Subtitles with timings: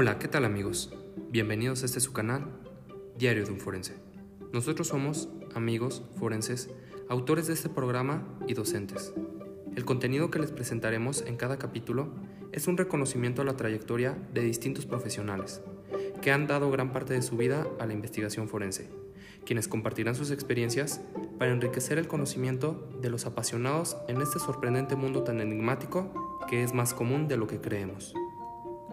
[0.00, 0.94] Hola, ¿qué tal amigos?
[1.28, 2.44] Bienvenidos a este su canal,
[3.16, 3.96] Diario de un Forense.
[4.52, 6.70] Nosotros somos amigos forenses,
[7.08, 9.12] autores de este programa y docentes.
[9.74, 12.14] El contenido que les presentaremos en cada capítulo
[12.52, 15.62] es un reconocimiento a la trayectoria de distintos profesionales
[16.22, 18.88] que han dado gran parte de su vida a la investigación forense,
[19.44, 21.00] quienes compartirán sus experiencias
[21.40, 26.72] para enriquecer el conocimiento de los apasionados en este sorprendente mundo tan enigmático que es
[26.72, 28.14] más común de lo que creemos.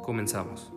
[0.02, 0.75] Comenzamos.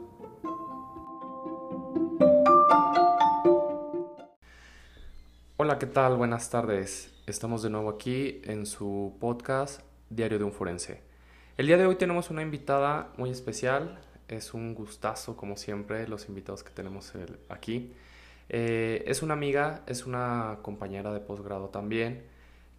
[5.79, 6.17] ¿Qué tal?
[6.17, 7.15] Buenas tardes.
[7.29, 11.03] Estamos de nuevo aquí en su podcast Diario de un Forense.
[11.57, 14.01] El día de hoy tenemos una invitada muy especial.
[14.27, 17.13] Es un gustazo, como siempre, los invitados que tenemos
[17.49, 17.93] aquí.
[18.49, 22.25] Eh, es una amiga, es una compañera de posgrado también,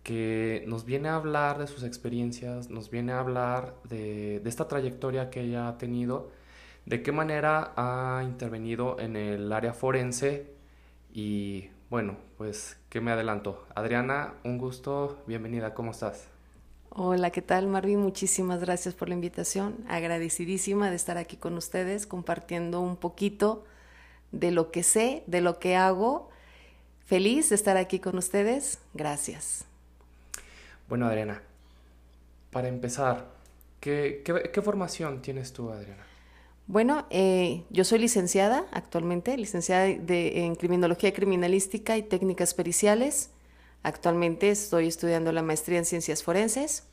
[0.03, 4.67] que nos viene a hablar de sus experiencias, nos viene a hablar de, de esta
[4.67, 6.31] trayectoria que ella ha tenido,
[6.85, 10.47] de qué manera ha intervenido en el área forense
[11.13, 13.65] y bueno, pues, ¿qué me adelanto?
[13.75, 16.27] Adriana, un gusto, bienvenida, ¿cómo estás?
[16.89, 17.99] Hola, ¿qué tal Marvin?
[17.99, 19.77] Muchísimas gracias por la invitación.
[19.87, 23.63] Agradecidísima de estar aquí con ustedes compartiendo un poquito
[24.31, 26.29] de lo que sé, de lo que hago.
[27.05, 28.79] Feliz de estar aquí con ustedes.
[28.93, 29.65] Gracias.
[30.87, 31.41] Bueno, Adriana,
[32.51, 33.27] para empezar,
[33.79, 36.03] ¿qué, qué, formación tienes tú, Adriana?
[36.69, 43.31] Bueno, eh, yo soy licenciada actualmente, licenciada de, en Criminología Criminalística y Técnicas Periciales.
[43.81, 46.83] Actualmente estoy estudiando la maestría en Ciencias Forenses.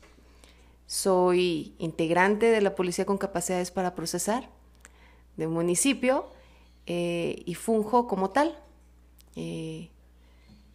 [0.87, 4.49] Soy integrante de la Policía con Capacidades para Procesar
[5.35, 6.25] de municipio
[6.87, 8.57] eh, y funjo como tal.
[9.35, 9.91] Eh,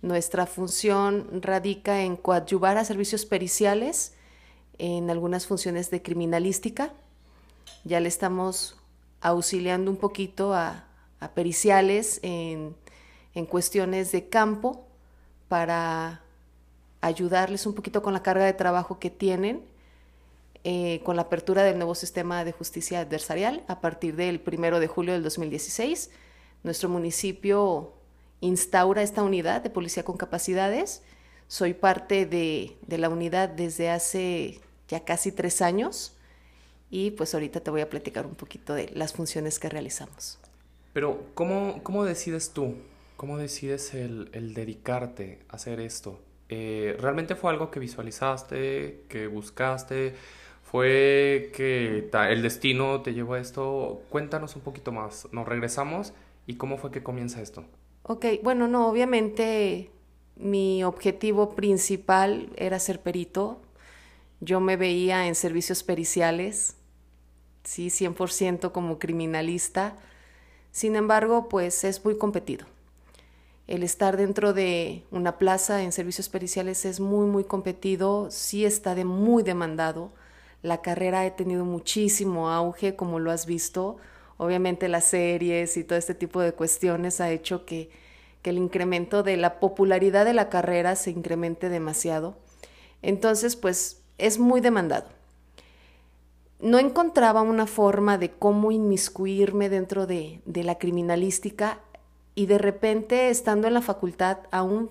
[0.00, 4.14] nuestra función radica en coadyuvar a servicios periciales
[4.78, 6.92] en algunas funciones de criminalística.
[7.82, 8.76] Ya le estamos
[9.22, 10.88] auxiliando un poquito a,
[11.34, 12.74] periciales en,
[13.34, 14.84] en cuestiones de campo
[15.46, 16.20] para
[17.00, 19.62] ayudarles un poquito con la carga de trabajo que tienen
[20.64, 24.86] eh, con la apertura del nuevo sistema de justicia adversarial a partir del primero de
[24.86, 26.10] julio del 2016.
[26.62, 27.92] Nuestro municipio
[28.40, 31.02] instaura esta unidad de policía con capacidades.
[31.48, 36.16] Soy parte de, de la unidad desde hace ya casi tres años
[36.92, 40.38] y pues ahorita te voy a platicar un poquito de las funciones que realizamos.
[40.92, 42.76] Pero, ¿cómo, cómo decides tú
[43.22, 46.18] ¿Cómo decides el, dedicarte a hacer esto?
[46.48, 50.16] Eh, ¿Realmente fue algo que visualizaste, que buscaste?
[50.64, 54.02] ¿Fue que el destino te llevó a esto?
[54.10, 55.28] Cuéntanos un poquito más.
[55.30, 56.12] Nos regresamos
[56.48, 57.64] y cómo fue que comienza esto.
[58.02, 59.92] Ok, bueno, no, obviamente
[60.34, 63.62] mi objetivo principal era ser perito.
[64.40, 66.74] Yo me veía en servicios periciales,
[67.64, 69.96] sí, 100% como criminalista.
[70.70, 72.66] Sin embargo, pues es muy competido
[73.72, 78.94] el estar dentro de una plaza en servicios periciales es muy, muy competido, sí está
[78.94, 80.12] de muy demandado.
[80.62, 83.96] La carrera ha tenido muchísimo auge, como lo has visto.
[84.36, 87.90] Obviamente las series y todo este tipo de cuestiones ha hecho que,
[88.42, 92.36] que el incremento de la popularidad de la carrera se incremente demasiado.
[93.00, 95.06] Entonces, pues es muy demandado.
[96.62, 101.80] No encontraba una forma de cómo inmiscuirme dentro de, de la criminalística
[102.34, 104.90] y de repente estando en la facultad a un,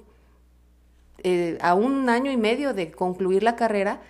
[1.23, 4.01] eh, a un año y medio de concluir la carrera,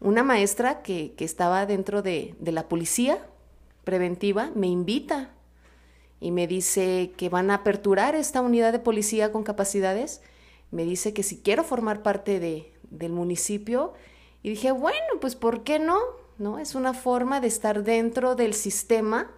[0.00, 3.18] una maestra que, estaba dentro de, de, la policía
[3.84, 5.30] preventiva me invita
[6.20, 10.22] y me dice que van a aperturar esta unidad de policía con capacidades,
[10.70, 13.94] me dice que si quiero formar parte de, del municipio
[14.42, 15.98] y dije, bueno, pues ¿por qué no?
[16.40, 16.58] ¿No?
[16.58, 19.30] Es una forma de estar dentro del sistema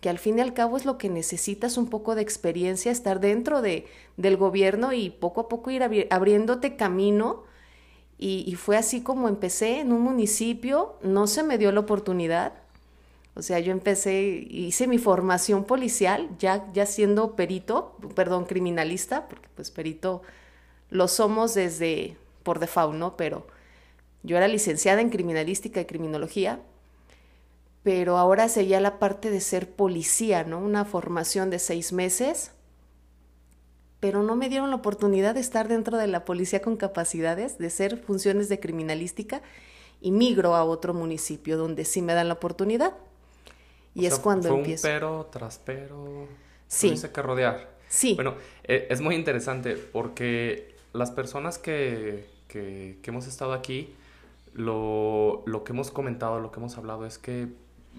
[0.00, 3.20] que al fin y al cabo es lo que necesitas un poco de experiencia, estar
[3.20, 3.86] dentro de,
[4.16, 7.44] del gobierno y poco a poco ir abriéndote camino.
[8.18, 12.54] Y, fue así como empecé en un municipio, no se me dio la oportunidad.
[13.36, 19.48] O sea, yo empecé, hice mi formación policial, ya, ya siendo perito, perdón, criminalista, porque
[19.54, 20.22] pues perito
[20.90, 23.16] lo somos desde por default, ¿no?
[23.16, 23.46] Pero
[24.22, 26.60] yo era licenciada en criminalística y criminología,
[27.82, 30.58] pero ahora sería la parte de ser policía, ¿no?
[30.58, 32.52] Una formación de seis meses,
[33.98, 37.70] pero no me dieron la oportunidad de estar dentro de la policía con capacidades, de
[37.70, 39.42] ser funciones de criminalística,
[40.00, 42.94] y migro a otro municipio donde sí me dan la oportunidad.
[43.94, 44.86] Y es cuando fue empiezo.
[44.88, 46.26] Un pero tras pero.
[46.66, 46.94] Sí.
[47.12, 47.70] que rodear.
[47.88, 48.14] Sí.
[48.14, 48.34] Bueno,
[48.64, 53.94] eh, es muy interesante porque las personas que, que, que hemos estado aquí,
[54.54, 57.48] lo, lo, que hemos comentado, lo que hemos hablado es que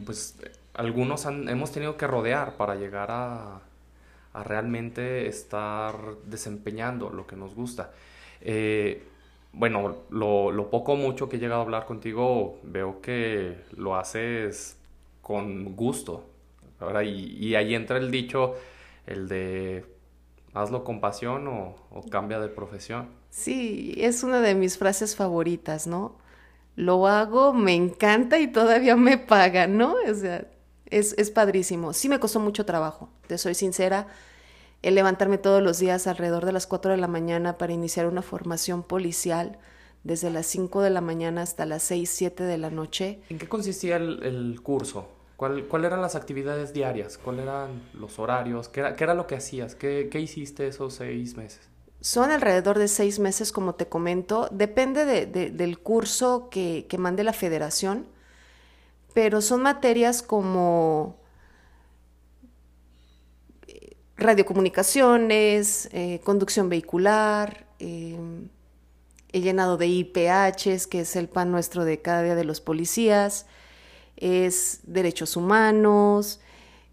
[0.05, 0.37] pues
[0.73, 3.61] algunos hemos tenido que rodear para llegar a,
[4.45, 5.95] realmente estar
[6.25, 7.91] desempeñando lo que nos gusta.
[8.41, 9.03] Eh,
[9.51, 13.95] bueno, lo, lo poco o mucho que he llegado a hablar contigo, veo que lo
[13.95, 14.77] haces
[15.21, 16.33] con gusto.
[17.05, 18.55] Y, ahí entra el dicho,
[19.07, 19.85] el de
[20.53, 21.75] hazlo con pasión o,
[22.09, 23.07] cambia de profesión.
[23.29, 26.15] Sí, es una de mis frases favoritas, ¿no?
[26.75, 29.95] Lo hago, me encanta y todavía me pagan, ¿no?
[30.09, 30.47] O sea,
[30.89, 31.93] es, es padrísimo.
[31.93, 34.07] Sí me costó mucho trabajo, te soy sincera
[34.83, 38.21] el levantarme todos los días alrededor de las 4 de la mañana para iniciar una
[38.21, 39.57] formación policial
[40.03, 43.21] desde las 5 de la mañana hasta las 6, 7 de la noche.
[43.29, 45.07] ¿En qué consistía el, curso?
[45.37, 47.17] ¿Cuáles eran las actividades diarias?
[47.17, 48.69] ¿Cuáles eran los horarios?
[48.69, 49.75] ¿Qué era, qué era lo que hacías?
[49.75, 51.61] ¿Qué, ¿Qué, hiciste esos seis meses?
[52.03, 54.49] Son alrededor de seis meses, como te comento.
[54.51, 58.07] Depende de, del curso que, mande la federación,
[59.13, 61.15] pero son materias como
[64.17, 68.19] radiocomunicaciones, eh, conducción vehicular, eh,
[69.31, 73.45] he llenado de IPHs, que es el pan nuestro de cada día de los policías,
[74.17, 76.41] es derechos humanos,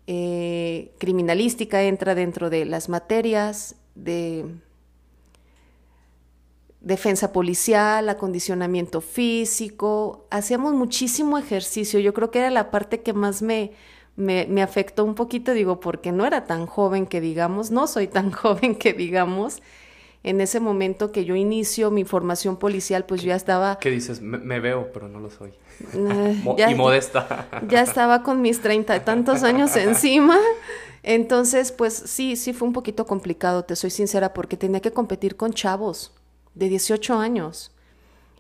[0.06, 4.54] eh, criminalística entra dentro de las materias de
[6.80, 13.42] defensa policial, acondicionamiento físico, hacíamos muchísimo ejercicio, yo creo que era la parte que más
[13.42, 13.72] me,
[14.16, 18.30] me, afectó un poquito, digo, porque no era tan joven que digamos, no soy tan
[18.32, 19.62] joven que digamos.
[20.22, 23.78] En ese momento que yo inicio mi formación policial, pues yo ya estaba...
[23.78, 24.20] ¿Qué dices?
[24.20, 25.54] Me, veo, pero no lo soy.
[25.94, 27.48] y modesta.
[27.66, 30.38] Ya estaba con mis treinta y tantos años encima.
[31.02, 35.36] Entonces, pues sí, sí fue un poquito complicado, te soy sincera, porque tenía que competir
[35.36, 36.12] con chavos
[36.54, 37.72] de 18 años.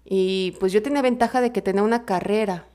[0.04, 2.66] Y pues yo tenía ventaja de que tenía una carrera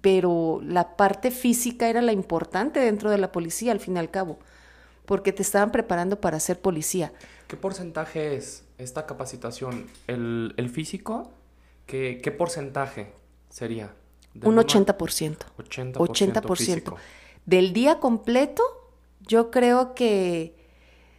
[0.00, 4.10] pero la parte física era la importante dentro de la policía al fin y al
[4.10, 4.38] cabo,
[5.06, 7.12] porque te estaban preparando para ser policía.
[7.48, 9.86] ¿Qué porcentaje es esta capacitación?
[10.06, 11.32] ¿El, físico?
[11.86, 13.12] ¿Qué, ¿Qué, porcentaje
[13.48, 13.94] sería?
[14.42, 15.36] Un 80%.
[15.56, 15.94] 80%.
[15.94, 16.94] 80%.
[17.46, 18.62] Del día completo,
[19.20, 20.54] yo creo que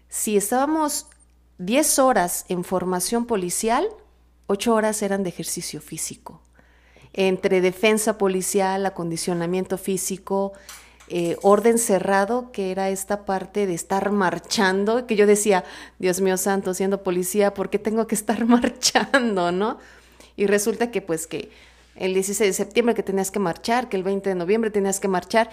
[0.08, 1.08] si estábamos
[1.60, 3.88] 10 horas en formación policial,
[4.48, 6.42] 8 horas eran de ejercicio físico
[7.14, 10.54] entre defensa policial, acondicionamiento físico,
[11.08, 15.64] eh, orden cerrado, que era esta parte de estar marchando, que yo decía,
[15.98, 19.80] Dios mío santo, siendo policía, ¿por qué tengo que estar marchando, no?
[20.36, 21.52] Y resulta que pues que
[21.96, 25.08] el 16 de septiembre que tenías que marchar, que el 20 de noviembre tenías que
[25.08, 25.50] marchar,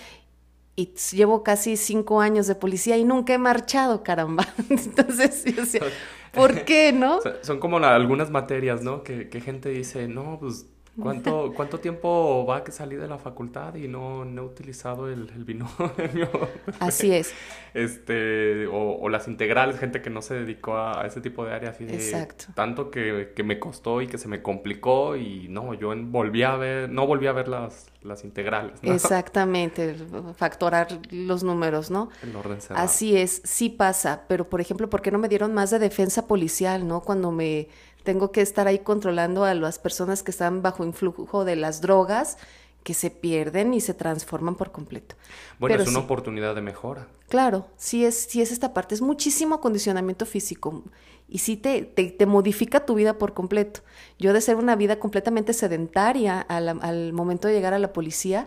[0.76, 4.46] y llevo casi cinco años de policía y nunca he marchado, caramba.
[4.68, 5.80] Entonces, yo decía,
[6.32, 7.20] ¿por qué, no?
[7.42, 9.02] Son como algunas materias, ¿no?
[9.02, 10.66] Que, que gente dice, no, pues
[11.00, 15.30] ¿Cuánto, ¿Cuánto tiempo va a salir de la facultad y no, no he utilizado el,
[15.34, 16.30] el binomio?
[16.80, 17.34] Así es.
[17.74, 21.78] Este, o, las integrales, gente que no se dedicó a, ese tipo de áreas.
[21.80, 22.46] Exacto.
[22.54, 26.56] Tanto que, que, me costó y que se me complicó y no, yo volví a
[26.56, 28.78] ver, no volví a ver las, las integrales.
[28.82, 29.96] Exactamente,
[30.36, 32.08] factorar los números, ¿no?
[32.22, 32.84] El orden cerrado.
[32.84, 36.26] Así es, sí pasa, pero por ejemplo, ¿por qué no me dieron más de defensa
[36.26, 37.02] policial, no?
[37.02, 37.68] Cuando me
[38.06, 42.38] tengo que estar ahí controlando a las personas que están bajo influjo de las drogas
[42.84, 45.16] que se pierden y se transforman por completo.
[45.58, 47.08] Bueno, es una oportunidad de mejora.
[47.28, 50.84] Claro, sí es, sí es esta parte, es muchísimo acondicionamiento físico
[51.28, 53.80] y sí te, te, modifica tu vida por completo.
[54.20, 58.46] Yo de ser una vida completamente sedentaria al, al momento de llegar a la policía,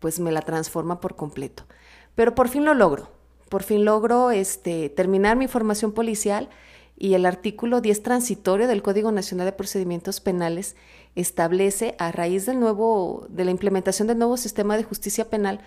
[0.00, 1.62] pues me la transforma por completo.
[2.16, 3.08] Pero por fin lo logro,
[3.48, 6.48] por fin logro este, terminar mi formación policial
[6.96, 10.76] y el artículo 10 transitorio del Código Nacional de Procedimientos Penales
[11.14, 15.60] establece, a raíz del nuevo, de la implementación del nuevo sistema de justicia penal,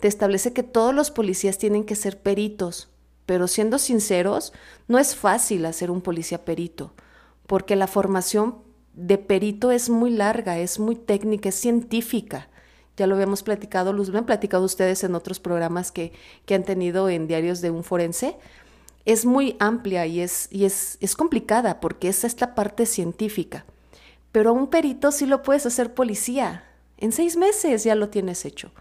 [0.00, 2.88] te establece que todos los policías tienen que ser peritos.
[3.26, 4.52] Pero siendo sinceros,
[4.86, 6.94] no es fácil hacer un policía perito,
[7.46, 8.56] porque la formación
[8.94, 12.48] de perito es muy larga, es muy técnica, es científica.
[12.96, 16.12] Ya lo habíamos platicado, lo han platicado ustedes en otros programas que,
[16.46, 18.36] que han tenido en diarios de un forense
[19.04, 23.64] es muy amplia y es, y es, es complicada porque es esta parte científica.
[24.32, 26.64] Pero un perito sí lo puedes hacer policía.
[26.98, 28.72] En seis meses ya lo tienes hecho.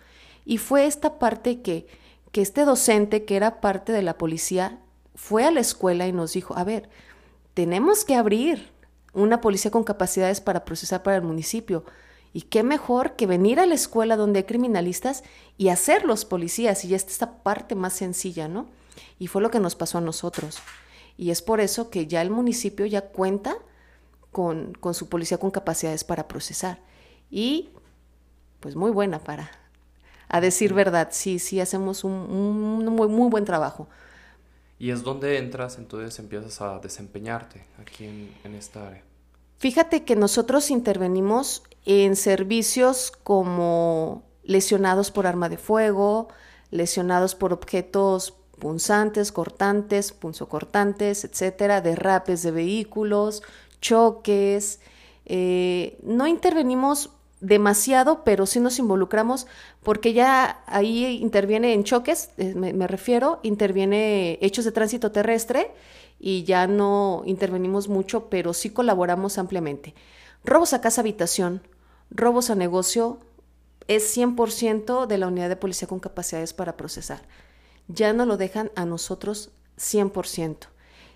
[0.46, 1.88] Y fue esta parte que,
[2.32, 4.80] que este docente, que era parte de la policía,
[5.16, 6.90] fue a la escuela y nos dijo, a ver,
[7.54, 8.72] tenemos que abrir
[9.14, 11.86] una policía con capacidades para procesar para el municipio.
[12.34, 15.24] Y qué mejor que venir a la escuela donde hay criminalistas
[15.58, 16.86] y hacerlos policías.
[16.86, 18.68] Y esta es esta parte más sencilla, ¿no?
[19.20, 20.60] Y fue lo que nos pasó a nosotros.
[21.18, 23.58] Y es por eso que ya el municipio ya cuenta
[24.32, 26.80] con, con su policía con capacidades para procesar.
[27.30, 27.70] Y
[28.60, 29.52] pues muy buena para
[30.30, 33.88] A decir verdad, sí, sí, hacemos un, un muy, muy buen trabajo.
[34.80, 39.04] Y es donde entras, entonces empiezas a desempeñarte aquí en, en esta área.
[39.58, 46.28] Fíjate que nosotros intervenimos en servicios como lesionados por arma de fuego,
[46.70, 53.44] lesionados por objetos punzantes, cortantes, punzocortantes, etcétera, derrapes de vehículos,
[53.82, 54.80] choques.
[55.26, 59.46] Eh, no intervenimos demasiado, pero sí nos involucramos
[59.84, 65.72] porque ya ahí interviene en choques, eh, me, refiero, interviene hechos de tránsito terrestre
[66.20, 69.94] y ya no intervenimos mucho, pero sí colaboramos ampliamente.
[70.44, 71.62] Robos a casa habitación,
[72.10, 73.20] robos a negocio,
[73.88, 77.22] es 100% de la unidad de policía con capacidades para procesar.
[77.88, 80.68] Ya no lo dejan a nosotros 100%.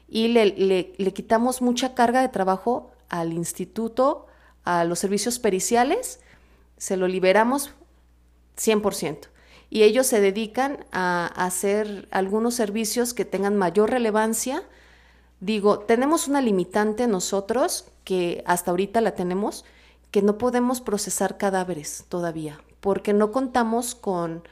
[0.08, 4.28] Y le, le quitamos mucha carga de trabajo al instituto,
[4.64, 6.20] a los servicios periciales,
[6.78, 7.72] se lo liberamos
[8.58, 9.28] 100%.
[9.70, 14.64] Y ellos se dedican a hacer algunos servicios que tengan mayor relevancia.
[15.40, 19.64] Digo, tenemos una limitante nosotros, que hasta ahorita la tenemos,
[20.12, 24.44] que no podemos procesar cadáveres todavía, porque no contamos con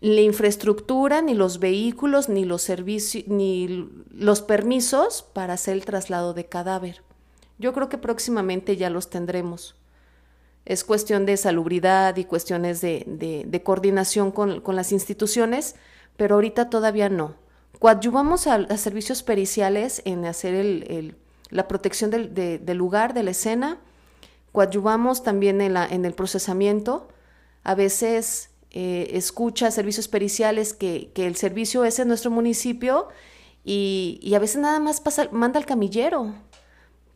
[0.00, 6.34] la infraestructura, ni los vehículos, ni los servicios, ni los permisos para hacer el traslado
[6.34, 7.02] de cadáver.
[7.58, 9.76] Yo creo que próximamente ya los tendremos.
[10.66, 15.76] Es cuestión de salubridad y cuestiones de, coordinación con, las instituciones,
[16.16, 17.34] pero ahorita todavía no.
[17.78, 21.14] Coadyuvamos a, servicios periciales en hacer
[21.50, 23.78] la protección del, lugar, de la escena.
[24.52, 27.08] Coadyuvamos también en, la, en el procesamiento.
[27.62, 33.08] A veces eh, escucha servicios periciales que, el servicio es en nuestro municipio
[33.64, 36.34] y, y a veces nada más pasa, manda al camillero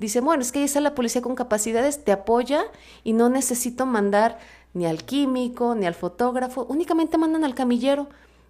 [0.01, 2.65] Dice, bueno, es que ahí está la policía con capacidades, te apoya
[3.05, 4.39] y no necesito mandar
[4.73, 8.09] ni al químico, ni al fotógrafo, únicamente mandan al camillero.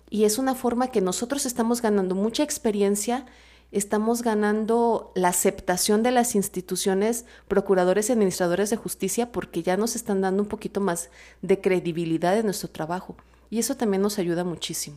[0.08, 3.26] Y es una forma que nosotros estamos ganando mucha experiencia,
[3.72, 9.96] estamos ganando la aceptación de las instituciones, procuradores y administradores de justicia, porque ya nos
[9.96, 11.10] están dando un poquito más
[11.42, 13.16] de credibilidad en nuestro trabajo.
[13.50, 14.96] Y eso también nos ayuda muchísimo.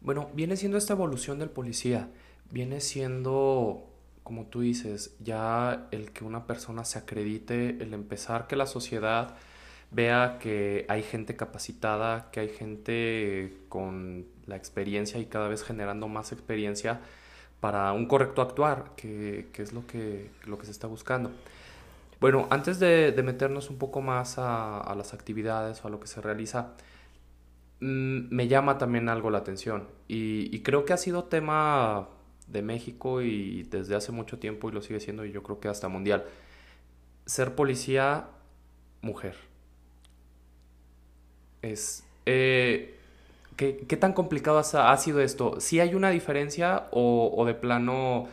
[0.00, 2.08] Bueno, viene siendo esta evolución del policía,
[2.50, 3.84] viene siendo
[4.28, 9.36] como tú dices, ya el que una persona se acredite, el empezar que la sociedad
[9.90, 16.08] vea que hay gente capacitada, que hay gente con la experiencia y cada vez generando
[16.08, 17.00] más experiencia
[17.60, 20.30] para un correcto actuar, que, es lo que,
[20.62, 21.30] se está buscando.
[22.20, 26.20] Bueno, antes de, meternos un poco más a, las actividades o a lo que se
[26.20, 26.74] realiza,
[27.80, 32.08] mm, me llama también algo la atención y, y creo que ha sido tema
[32.48, 35.68] de México y desde hace mucho tiempo y lo sigue siendo y yo creo que
[35.68, 36.24] hasta mundial.
[37.26, 38.28] Ser policía
[39.02, 39.36] mujer.
[41.62, 42.04] Es...
[42.26, 42.97] Eh,
[43.58, 45.60] ¿qué, tan complicado ha, sido esto?
[45.60, 48.28] ¿Si hay una diferencia o, o de plano,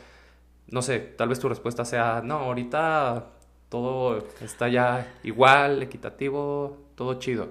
[0.69, 3.25] no sé, tal vez tu respuesta sea, no, ahorita
[3.69, 7.49] todo está ya igual, equitativo, todo chido?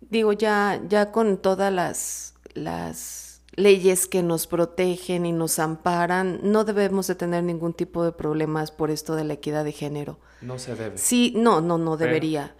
[0.00, 6.64] Digo, ya, ya con todas las, las leyes que nos protegen y nos amparan, no
[6.64, 10.18] debemos de tener ningún tipo de problemas por esto de la equidad de género.
[10.40, 10.96] No se debe.
[10.96, 12.54] Sí, no, no, no debería.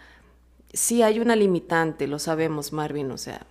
[0.73, 3.47] Sí hay una limitante, lo sabemos, Marvin, o sea,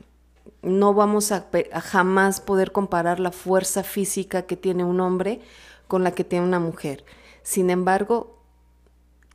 [0.68, 1.48] no vamos a,
[1.82, 5.42] jamás poder comparar la fuerza física que tiene un hombre
[5.88, 7.06] con la que tiene una mujer.
[7.44, 8.38] Sin embargo,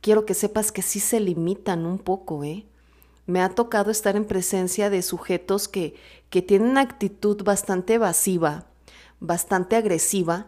[0.01, 2.65] quiero que sepas que sí se limitan un poco, ¿eh?
[3.25, 5.95] me ha tocado estar en presencia de sujetos que,
[6.29, 8.65] que tienen una actitud bastante evasiva,
[9.19, 10.47] bastante agresiva,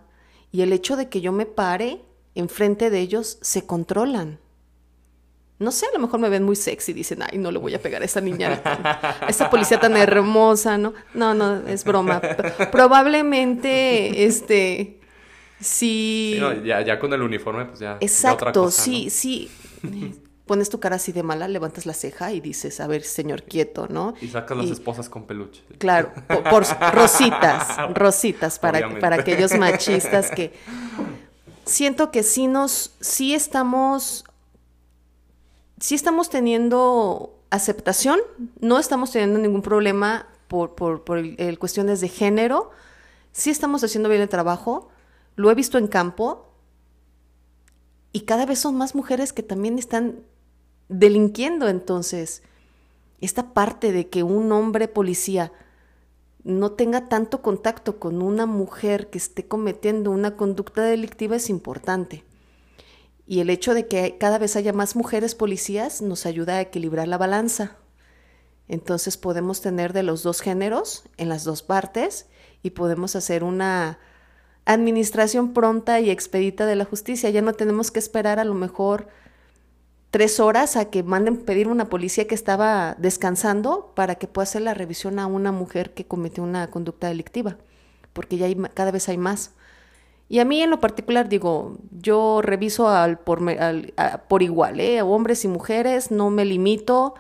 [0.52, 2.02] y el hecho de que yo me pare
[2.36, 4.40] enfrente de ellos se controlan.
[5.58, 7.74] No sé, a lo mejor me ven muy sexy y dicen, ay, no le voy
[7.74, 10.94] a pegar a esa niña, a esa policía tan hermosa, ¿no?
[11.14, 12.22] No, no, es broma.
[12.72, 15.00] Probablemente, este,
[15.60, 16.40] sí.
[16.66, 17.98] ya, ya, con el uniforme, pues ya.
[18.02, 19.50] Exacto, otra cosa, sí, sí
[20.46, 23.88] pones tu cara así de mala, levantas la ceja y dices, a ver, señor, quieto,
[23.90, 24.14] ¿no?
[24.22, 25.64] Y sacas las esposas con peluche.
[25.78, 26.14] Claro,
[26.50, 30.54] por, rositas, rositas para, para aquellos machistas que
[31.66, 34.24] siento que sí nos, sí estamos,
[35.80, 38.20] sí estamos teniendo aceptación,
[38.60, 42.72] no estamos teniendo ningún problema por, por, por el, cuestiones de género,
[43.32, 44.90] sí estamos haciendo bien el trabajo,
[45.36, 46.48] lo he visto en campo,
[48.12, 50.22] y cada vez son más mujeres que también están
[50.88, 52.44] delinquiendo entonces.
[53.20, 55.52] Esta parte de que un hombre policía
[56.46, 62.24] no tenga tanto contacto con una mujer que esté cometiendo una conducta delictiva es importante.
[63.28, 67.08] Y el hecho de que cada vez haya más mujeres policías nos ayuda a equilibrar
[67.08, 67.78] la balanza.
[68.68, 72.28] Entonces podemos tener de los dos géneros en las dos partes
[72.64, 74.00] y podemos hacer una
[74.66, 77.30] administración pronta y expedita de la justicia.
[77.30, 79.08] Ya no tenemos que esperar a lo mejor
[80.16, 84.62] tres horas a que manden pedir una policía que estaba descansando para que pueda hacer
[84.62, 87.58] la revisión a una mujer que cometió una conducta delictiva,
[88.14, 89.52] porque ya hay, cada vez hay más.
[90.28, 93.42] Y a mí en lo particular digo, yo reviso al por,
[94.28, 95.02] por igual, ¿eh?
[95.02, 97.14] hombres y mujeres, no me limito,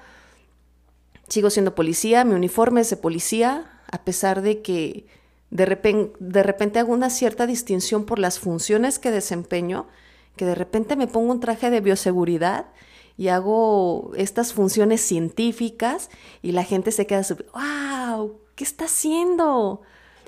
[1.27, 5.05] sigo siendo policía, mi uniforme es de policía, a pesar de que
[5.51, 9.88] de repente, de repente hago una cierta distinción por las funciones que desempeño,
[10.35, 12.65] que de repente me pongo un traje de bioseguridad
[13.17, 16.09] y hago estas funciones científicas
[16.41, 17.21] y la gente se queda,
[17.53, 19.83] wow, ¿qué está haciendo?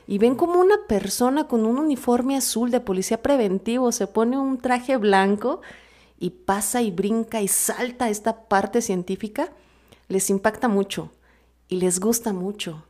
[0.08, 4.58] Y ven como una persona con un uniforme azul de policía preventivo se pone un
[4.58, 5.62] traje blanco
[6.18, 9.52] y pasa y brinca y salta esta parte científica,
[10.08, 11.12] les impacta mucho
[11.68, 12.86] y les gusta mucho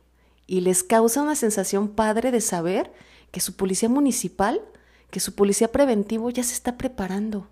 [0.46, 2.92] y les causa una sensación padre de saber
[3.30, 4.62] que su policía municipal,
[5.10, 7.48] que su policía preventivo ya se está preparando.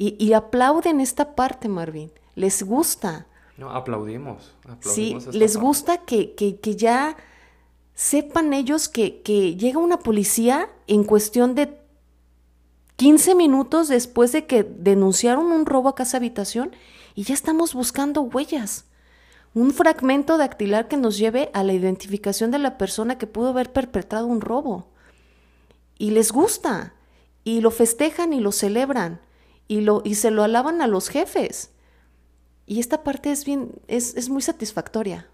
[0.00, 2.12] Y, aplauden esta parte, Marvin.
[2.36, 3.26] Les gusta.
[3.56, 4.54] No, aplaudimos.
[4.78, 7.16] sí, les gusta que, que, que, ya
[7.98, 11.80] sepan ellos que, que llega una policía en cuestión de
[12.94, 16.70] 15 minutos después de que denunciaron un robo a casa habitación
[17.16, 18.84] y ya estamos buscando huellas
[19.52, 23.72] un fragmento dactilar que nos lleve a la identificación de la persona que pudo haber
[23.72, 24.86] perpetrado un robo.
[25.98, 26.94] Y les gusta,
[27.42, 29.20] y lo festejan y lo celebran,
[29.66, 31.72] y, lo, y se lo alaban a los jefes.
[32.66, 35.28] Y esta parte es bien, es, es muy satisfactoria.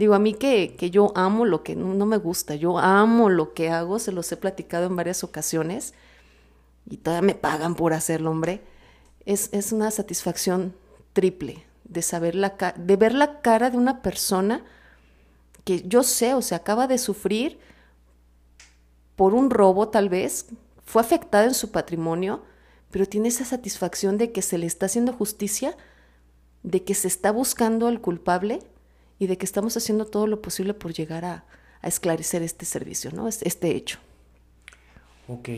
[0.00, 3.52] Digo, a mí que, que yo amo lo que no, me gusta, yo amo lo
[3.52, 5.92] que hago, se los he platicado en varias ocasiones,
[6.88, 8.62] y todavía me pagan por hacerlo, hombre.
[9.26, 10.74] Es, es una satisfacción
[11.12, 14.64] triple, de saber la de ver la cara de una persona
[15.64, 17.58] que yo sé, o sea, acaba de sufrir
[19.16, 20.46] por un robo tal vez,
[20.82, 22.42] fue afectada en su patrimonio,
[22.90, 25.76] pero tiene esa satisfacción de que se le está haciendo justicia,
[26.62, 28.60] de que se está buscando al culpable
[29.20, 31.44] y de que estamos haciendo todo lo posible por llegar a,
[31.82, 33.28] a esclarecer este servicio, ¿no?
[33.28, 33.98] Este hecho.
[35.28, 35.48] Ok,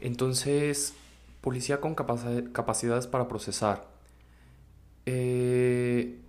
[0.00, 0.92] entonces,
[1.40, 3.88] policía con capacidades para procesar.
[5.06, 6.20] Eh,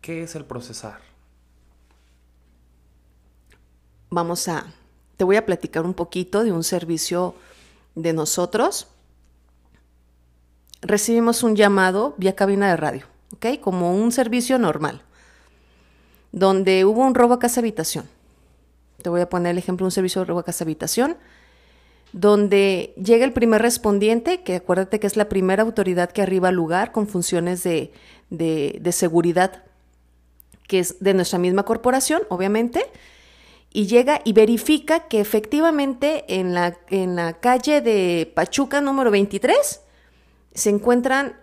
[0.00, 1.00] ¿Qué es el procesar?
[4.10, 4.66] Vamos a,
[5.16, 7.34] te voy a platicar un poquito de un servicio
[7.94, 8.88] de nosotros.
[10.82, 13.60] Recibimos un llamado vía cabina de radio, ¿ok?
[13.60, 15.02] Como un servicio normal,
[16.32, 18.08] donde hubo un robo a casa habitación.
[19.02, 21.16] Te voy a poner el ejemplo de un servicio de robo a casa habitación
[22.12, 26.54] donde llega el primer respondiente, que acuérdate que es la primera autoridad que arriba al
[26.54, 27.90] lugar con funciones de,
[28.28, 29.64] de, seguridad,
[30.68, 32.84] que es de nuestra misma corporación, obviamente,
[33.72, 39.80] y llega y verifica que efectivamente en la, en la calle de Pachuca número 23
[40.52, 41.36] se encuentran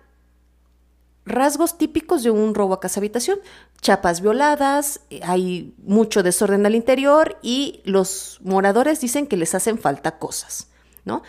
[1.30, 3.40] rasgos típicos de un robo a casa habitación,
[3.82, 10.20] chapas violadas, hay mucho desorden al interior y los moradores dicen que les hacen falta
[10.20, 10.68] cosas,
[11.06, 11.24] ¿no?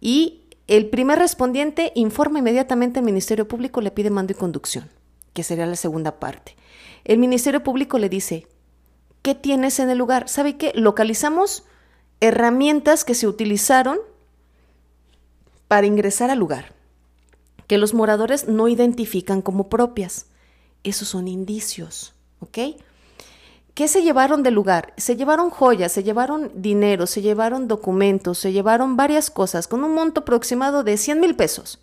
[0.00, 4.88] Y el primer respondiente informa inmediatamente al Ministerio Público, le pide mando y conducción,
[5.32, 6.56] que sería la segunda parte.
[7.04, 8.46] El Ministerio Público le dice,
[9.22, 10.28] ¿qué tienes en el lugar?
[10.28, 10.72] ¿Sabe qué?
[10.74, 11.64] Localizamos
[12.20, 13.98] herramientas que se utilizaron
[15.68, 16.79] para ingresar al lugar
[17.70, 20.26] que los moradores no identifican como propias.
[20.82, 22.58] Esos son indicios, ¿ok?
[23.74, 24.92] ¿Qué se llevaron del lugar?
[24.96, 29.94] Se llevaron joyas, se llevaron dinero, se llevaron documentos, se llevaron varias cosas con un
[29.94, 31.78] monto aproximado de 100 mil pesos.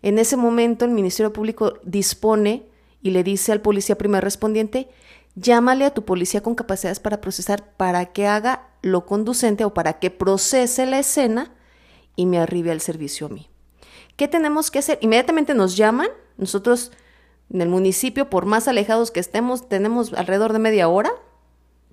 [0.00, 2.68] En ese momento el Ministerio Público dispone
[3.02, 4.90] y le dice al policía primer respondiente,
[5.34, 9.98] llámale a tu policía con capacidades para procesar para que haga lo conducente o para
[9.98, 11.52] que procese la escena
[12.14, 13.50] y me arribe al servicio a mí.
[14.20, 14.98] ¿Qué tenemos que hacer?
[15.00, 16.92] Inmediatamente nos llaman, nosotros
[17.48, 21.10] en el municipio, por más alejados que estemos, tenemos alrededor de media hora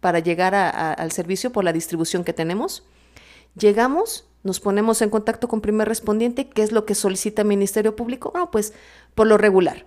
[0.02, 2.84] para llegar al servicio por la distribución que tenemos.
[3.56, 7.96] Llegamos, nos ponemos en contacto con primer respondiente, ¿qué es lo que solicita el Ministerio
[7.96, 8.32] Público?
[8.32, 8.74] Bueno, pues
[9.16, 9.86] por lo regular,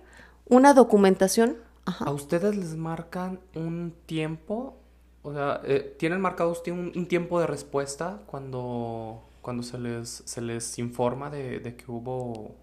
[0.49, 1.57] una documentación.
[1.85, 4.77] ¿A ustedes les marcan un tiempo?
[5.21, 10.41] O sea, eh, ¿tienen marcado usted un tiempo de respuesta cuando cuando se les, se
[10.41, 12.55] les informa de, que hubo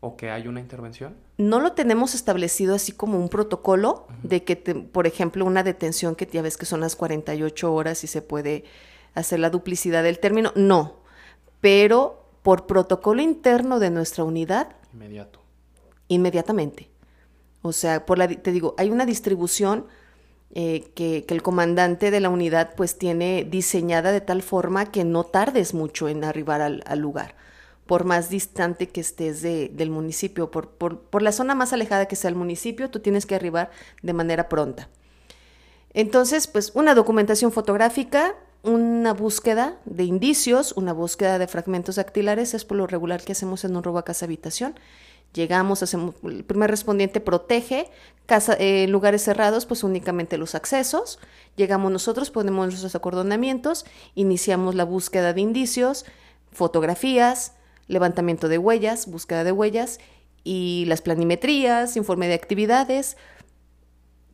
[0.00, 1.14] o que hay una intervención?
[1.38, 6.26] No lo tenemos establecido así como un protocolo de que, por ejemplo, una detención que
[6.26, 8.64] ya ves que son las 48 horas y se puede
[9.14, 10.52] hacer la duplicidad del término.
[10.54, 10.96] No,
[11.60, 14.76] pero por protocolo interno de nuestra unidad.
[14.92, 15.40] Inmediato.
[16.08, 16.90] Inmediatamente.
[17.62, 19.86] O sea, por la, te digo, hay una distribución
[20.52, 25.22] eh, que, el comandante de la unidad pues tiene diseñada de tal forma que no
[25.22, 27.36] tardes mucho en arribar al, lugar,
[27.86, 32.30] por más distante que estés del municipio, por, por, la zona más alejada que sea
[32.30, 33.70] el municipio, tú tienes que arribar
[34.02, 34.88] de manera pronta.
[35.94, 38.34] Entonces, pues una documentación fotográfica,
[38.64, 43.64] una búsqueda de indicios, una búsqueda de fragmentos dactilares, es por lo regular que hacemos
[43.64, 44.74] en un robo a casa habitación.
[45.32, 47.88] Llegamos, hacemos, el primer respondiente protege,
[48.26, 51.20] casa, eh, lugares cerrados, pues únicamente los accesos.
[51.56, 56.04] Llegamos nosotros, ponemos nuestros acordonamientos, iniciamos la búsqueda de indicios,
[56.50, 57.52] fotografías,
[57.86, 59.98] levantamiento de huellas, búsqueda de huellas
[60.42, 63.16] y las planimetrías, informe de actividades.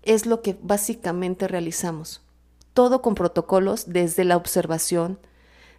[0.02, 2.22] Es lo que básicamente realizamos.
[2.72, 5.18] Todo con protocolos desde la observación,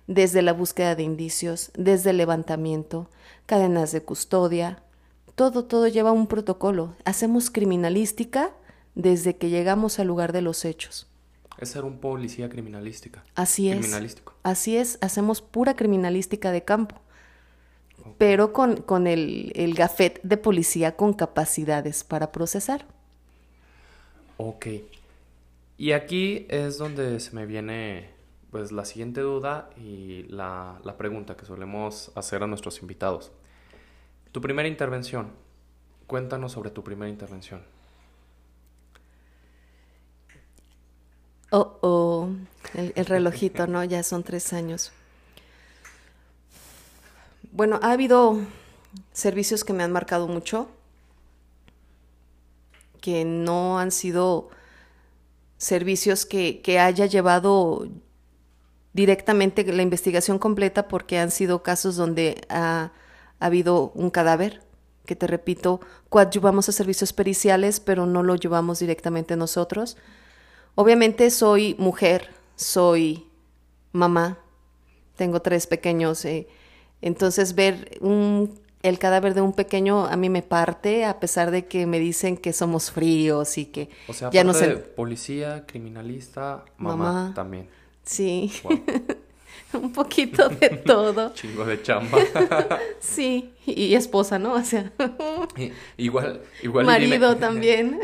[0.06, 3.10] desde la búsqueda de indicios, desde el levantamiento,
[3.46, 4.84] cadenas de custodia,
[5.38, 6.96] todo, todo lleva un protocolo.
[7.06, 8.54] Hacemos criminalística
[8.96, 11.06] desde que llegamos al lugar de los hechos.
[11.60, 13.24] Es ser un policía criminalística.
[13.36, 13.96] Así es.
[14.42, 16.96] Así es, hacemos pura criminalística de campo.
[18.18, 22.88] Pero con, con el, el gafet de policía con capacidades para procesar.
[24.38, 24.66] Ok.
[25.78, 28.10] Y aquí es donde se me viene
[28.50, 33.32] pues la siguiente duda y la, la pregunta que solemos hacer a nuestros invitados.
[34.38, 35.32] Tu primera intervención.
[36.06, 37.64] Cuéntanos sobre tu primera intervención.
[41.50, 42.30] Oh, oh,
[42.76, 43.84] el, relojito, ¿no?
[43.84, 44.92] Ya son tres años.
[47.52, 48.40] Bueno, ha habido
[49.12, 50.70] servicios que me han marcado mucho,
[53.02, 54.52] que no han sido
[55.58, 57.88] servicios que, que haya llevado
[58.94, 62.92] directamente la investigación completa porque han sido casos donde ha
[63.40, 64.62] ha habido un cadáver,
[65.06, 69.98] que te repito, coadyuvamos a servicios periciales, pero no lo llevamos directamente nosotros.
[70.76, 73.26] Obviamente soy mujer, soy
[73.94, 74.38] mamá,
[75.16, 76.48] tengo tres pequeños, eh,
[77.02, 81.66] entonces ver un, el cadáver de un pequeño a mí me parte, a pesar de
[81.66, 84.76] que me dicen que somos fríos y que o sea, ya no sé.
[84.76, 87.70] Policía, criminalista, mamá, también.
[88.04, 88.52] Sí.
[89.74, 91.34] un poquito de todo.
[91.34, 92.18] Chingo de chamba.
[93.00, 94.54] sí, y esposa, ¿no?
[94.54, 94.92] O sea.
[95.98, 96.86] igual, igual.
[96.86, 98.00] Marido también.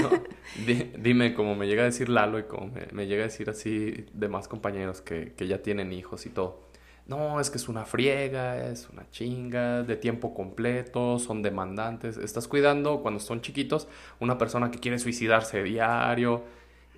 [0.97, 4.47] dime, como me llega a decir Lalo y como me, llega a decir así demás
[4.47, 6.61] compañeros que, que ya tienen hijos y todo.
[7.05, 12.15] No, es que es una friega, es una chinga, de tiempo completo, son demandantes.
[12.15, 13.89] Estás cuidando cuando son chiquitos
[14.21, 16.43] una persona que quiere suicidarse diario.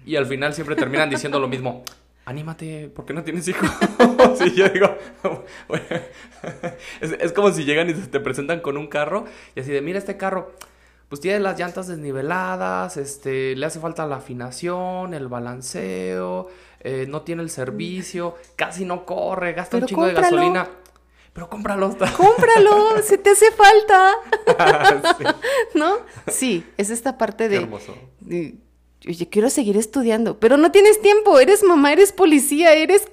[0.05, 1.83] Y al final siempre terminan diciendo lo mismo
[2.25, 3.69] anímate, ¿por qué no tienes hijos?
[4.37, 4.97] sí, yo digo,
[7.01, 10.17] es, como si llegan y te presentan con un carro y así de, mira este
[10.17, 10.53] carro,
[11.07, 17.21] pues tiene las llantas desniveladas, este, le hace falta la afinación, el balanceo, eh, no
[17.21, 20.67] tiene el servicio, casi no corre, gasta un chingo de gasolina.
[21.31, 21.89] Pero cómpralo.
[22.15, 24.13] Cómpralo, si te hace falta.
[25.73, 25.97] ¿No?
[26.27, 27.93] Sí, es esta parte de, hermoso
[29.07, 33.07] oye, quiero seguir estudiando, pero no tienes tiempo, eres mamá, eres policía, eres...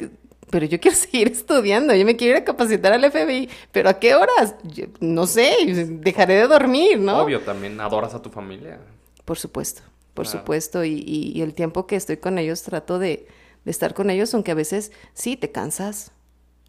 [0.51, 3.99] Pero yo quiero seguir estudiando, yo me quiero ir a capacitar al FBI, pero ¿a
[3.99, 4.55] qué horas?
[5.01, 5.55] no sé,
[6.01, 7.23] dejaré de dormir, ¿no?
[7.23, 8.79] Obvio, también adoras a tu familia.
[9.25, 9.83] Por supuesto,
[10.15, 13.27] por supuesto, y, el tiempo que estoy con ellos trato de,
[13.65, 16.11] estar con ellos, aunque a veces sí te cansas.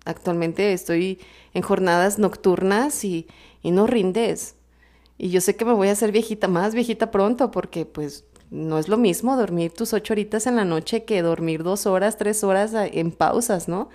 [0.06, 1.20] Actualmente estoy
[1.54, 3.28] en jornadas nocturnas y,
[3.62, 4.56] y no rindes.
[5.18, 8.78] Y yo sé que me voy a hacer viejita, más viejita pronto, porque pues no
[8.78, 12.44] es lo mismo dormir tus ocho horitas en la noche que dormir dos horas, tres
[12.44, 13.90] horas en pausas, ¿no?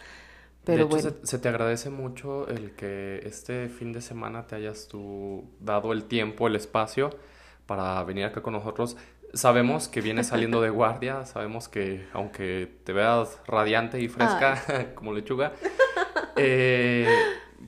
[0.65, 1.11] Pero bueno.
[1.23, 6.05] se, te agradece mucho el que este fin de semana te hayas tú dado el
[6.05, 7.11] tiempo, el espacio
[7.67, 8.97] para venir acá con nosotros.
[9.33, 15.13] Sabemos que vienes saliendo de guardia, sabemos que aunque te veas radiante y fresca como
[15.13, 15.53] lechuga,
[16.37, 17.07] eh,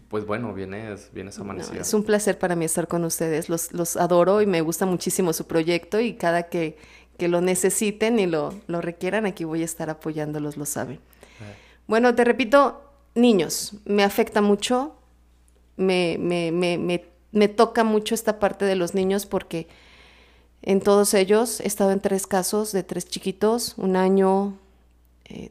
[0.09, 1.81] pues bueno, vienes, vienes amanecida.
[1.81, 3.48] es un placer para mí estar con ustedes.
[3.48, 6.76] Los, los adoro y me gusta muchísimo su proyecto y cada que,
[7.16, 11.00] que lo necesiten y lo, lo, requieran, aquí voy a estar apoyándolos, lo saben.
[11.87, 12.83] Bueno, te repito,
[13.14, 14.94] niños, me afecta mucho,
[15.76, 19.66] me, me, me, me, me toca mucho esta parte de los niños porque
[20.62, 24.59] en todos ellos he estado en tres casos de tres chiquitos, un año,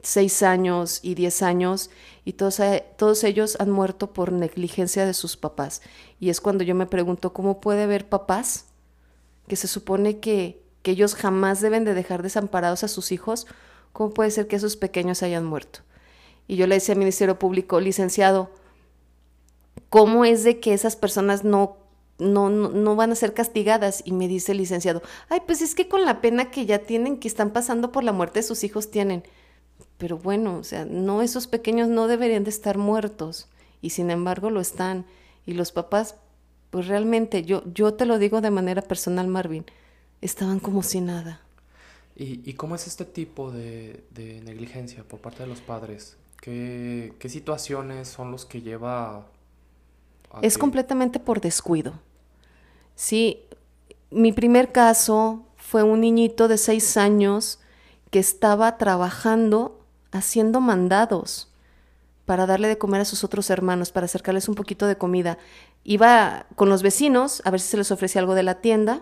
[0.03, 1.89] seis años y diez años,
[2.25, 5.81] y todos, eh, todos ellos han muerto por negligencia de sus papás.
[6.19, 8.65] Y es cuando yo me pregunto, ¿cómo puede haber papás
[9.47, 13.47] que se supone que, que ellos jamás deben de dejar desamparados a sus hijos?
[13.93, 15.79] ¿Cómo puede ser que esos pequeños hayan muerto?
[16.47, 18.51] Y yo le decía al Ministerio Público, licenciado,
[19.89, 21.77] ¿cómo es de que esas personas no
[22.19, 24.01] no, no, no, van a ser castigadas.
[24.05, 27.17] Y me dice el licenciado, ay, pues es que con la pena que ya tienen,
[27.17, 29.23] que están pasando por la muerte de sus hijos tienen.
[29.99, 33.47] Pero bueno, o sea, no, esos pequeños no deberían de estar muertos.
[33.81, 35.05] Y sin embargo lo están.
[35.45, 36.15] Y los papás,
[36.71, 39.65] pues realmente, yo, yo te lo digo de manera personal, Marvin,
[40.21, 41.41] estaban como si nada.
[42.15, 46.17] ¿Y, y cómo es este tipo de, de, negligencia por parte de los padres?
[46.41, 49.27] ¿Qué, qué situaciones son los que lleva
[50.41, 51.93] es completamente por descuido.
[52.95, 53.41] Sí,
[54.11, 57.59] mi primer caso fue un niñito de seis años
[58.11, 59.78] que estaba trabajando
[60.11, 61.49] haciendo mandados
[62.25, 65.39] para darle de comer a sus otros hermanos, para acercarles un poquito de comida.
[65.83, 69.01] Iba con los vecinos a ver si se les ofrecía algo de la tienda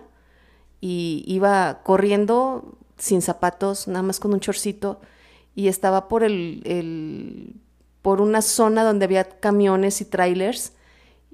[0.80, 5.00] y iba corriendo sin zapatos, nada más con un chorcito,
[5.54, 7.54] y estaba por el, el
[8.00, 10.72] por una zona donde había camiones y trailers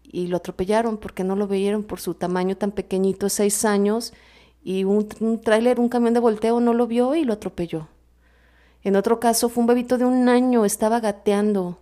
[0.02, 4.12] y lo atropellaron porque no lo veían por su tamaño tan pequeñito, seis años,
[4.62, 5.40] y un, un
[5.78, 7.88] un camión de volteo no lo vio y lo atropelló.
[8.84, 11.78] En otro caso fue un bebito de un año, estaba gateando.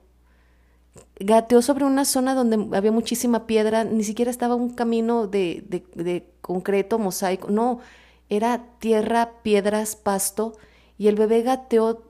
[1.18, 6.24] Gateó sobre una zona donde había muchísima piedra, ni siquiera estaba un camino de, de,
[6.40, 7.80] concreto, mosaico, no,
[8.28, 10.56] era tierra, piedras, pasto,
[10.96, 12.04] y el bebé gateó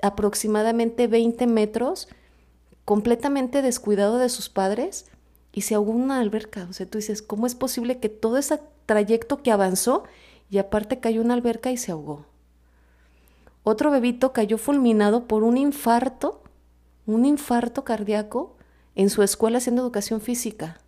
[0.00, 2.08] aproximadamente 20 metros,
[2.84, 5.06] completamente descuidado de sus padres,
[5.52, 6.66] y se ahogó una alberca.
[6.70, 10.04] O sea, tú dices, ¿cómo es posible que todo ese trayecto que avanzó
[10.48, 12.29] y aparte cayó una alberca y se ahogó?
[13.62, 16.42] Otro bebito cayó fulminado por un infarto,
[17.06, 18.56] un infarto cardíaco
[18.94, 20.80] en su escuela haciendo educación física,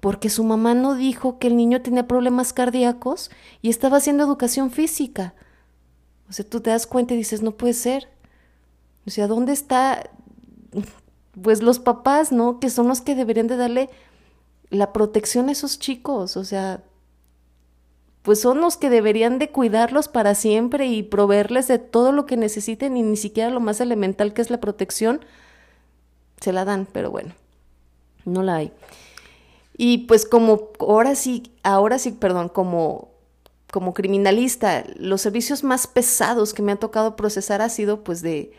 [0.00, 3.30] porque su mamá no dijo que el niño tenía problemas cardíacos
[3.62, 5.34] y estaba haciendo educación física.
[6.28, 8.08] O sea, tú te das cuenta y dices, no puede ser.
[9.06, 10.10] O sea, ¿dónde está
[11.40, 12.60] pues los papás, ¿no?
[12.60, 13.90] Que son los que deberían de darle
[14.70, 16.82] la protección a esos chicos, o sea,
[18.24, 22.38] pues son los que deberían de cuidarlos para siempre y proveerles de todo lo que
[22.38, 25.22] necesiten y ni siquiera lo más elemental que es la protección,
[26.40, 27.34] se la dan, pero bueno,
[28.24, 28.72] no la hay.
[29.76, 33.12] Y pues como ahora sí, ahora sí, perdón, como
[33.70, 38.52] como criminalista, los servicios más pesados que me han tocado procesar ha sido pues de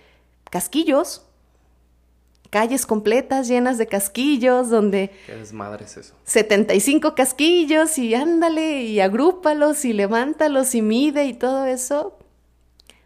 [0.52, 1.24] casquillos,
[2.50, 5.12] calles completas llenas de casquillos, donde...
[5.26, 6.16] ¿Qué desmadre es eso?
[6.26, 12.18] 75 casquillos y ándale y agrúpalos y levántalos y mide y todo eso.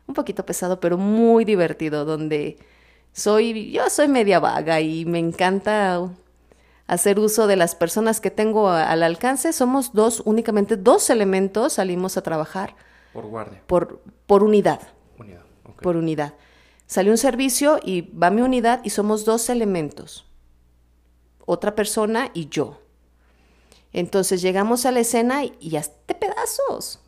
[0.08, 2.58] Un poquito pesado, pero muy divertido, donde
[3.14, 6.10] soy, yo soy media vaga y me encanta
[6.88, 9.54] hacer uso de las personas que tengo al alcance.
[9.54, 12.76] Somos dos, únicamente dos elementos salimos a trabajar.
[13.14, 13.62] Por guardia.
[13.68, 14.80] Por, por unidad.
[15.18, 15.84] Unidad, okay.
[15.84, 16.34] Por unidad.
[16.90, 20.26] Sale un servicio y va mi unidad y somos dos elementos,
[21.46, 22.82] otra persona y yo.
[23.94, 27.00] Entonces llegamos a la escena y, y hazte pedazos.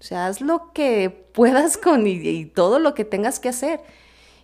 [0.00, 3.80] O sea, haz lo que puedas con y, y, todo lo que tengas que hacer.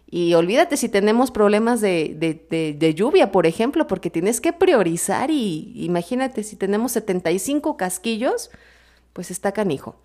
[0.08, 4.52] Y olvídate si tenemos problemas de, de, de, de, lluvia, por ejemplo, porque tienes que
[4.52, 8.52] priorizar y imagínate si tenemos 75 casquillos,
[9.12, 9.96] pues está canijo.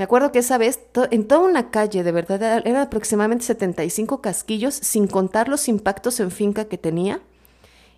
[0.00, 4.74] Me acuerdo que esa vez en toda una calle, de verdad, eran aproximadamente 75 casquillos,
[4.74, 7.20] sin contar los impactos en finca que tenía,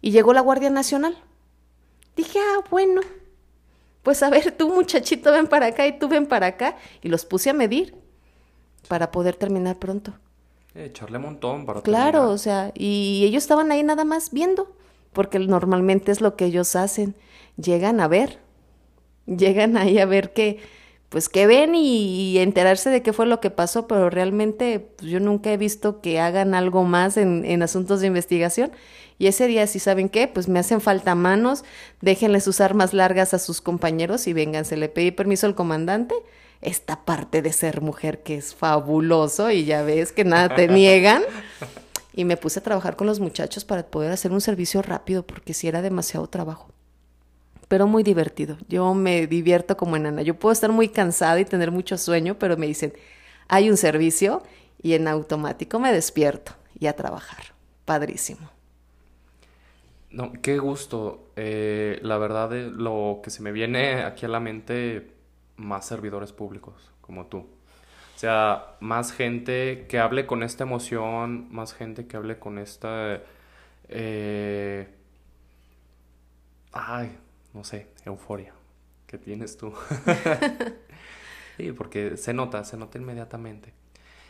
[0.01, 1.17] y llegó la Guardia Nacional.
[2.17, 3.03] Dije, ah, bueno,
[4.03, 7.25] pues a ver, tú muchachito ven para acá y tú ven para acá, y los
[7.25, 7.95] puse a medir
[8.89, 10.13] para poder terminar pronto.
[10.75, 12.35] Echarle un montón para Claro, terminar.
[12.35, 14.75] o sea, y ellos estaban ahí nada más viendo,
[15.13, 17.15] porque normalmente es lo que ellos hacen.
[17.57, 18.41] Llegan a ver,
[19.27, 20.82] llegan ahí a ver que
[21.13, 25.11] pues que ven y, y, enterarse de qué fue lo que pasó, pero realmente pues,
[25.11, 28.73] yo nunca he visto que hagan algo más en, en, asuntos de investigación.
[29.19, 31.65] Y ese día, si saben qué, pues me hacen falta manos,
[32.01, 36.15] déjenles sus armas largas a sus compañeros y vénganse, le pedí permiso al comandante.
[36.63, 41.23] Esta parte de ser mujer que es fabuloso y ya ves que nada te niegan.
[42.15, 45.53] Y me puse a trabajar con los muchachos para poder hacer un servicio rápido porque
[45.53, 46.73] si era demasiado trabajo
[47.73, 48.59] pero muy divertido.
[48.69, 50.21] Yo me divierto como enana.
[50.21, 52.93] Yo puedo estar muy cansada y tener mucho sueño, pero me dicen,
[53.49, 54.43] hay un servicio
[54.83, 57.55] y en automático me despierto y a trabajar.
[57.87, 58.51] Padrísimo.
[60.11, 61.31] No, qué gusto.
[61.35, 65.11] Eh, la verdad, eh, lo que se me viene aquí a la mente,
[65.57, 67.39] más servidores públicos como tú.
[67.39, 73.23] O sea, más gente que hable con esta emoción, más gente que hable con esta...
[73.89, 74.95] Eh...
[76.75, 77.19] Ay,
[77.53, 78.55] no sé, euforia
[79.13, 79.73] que tienes tú.
[81.59, 83.75] sí, porque se nota, se nota inmediatamente.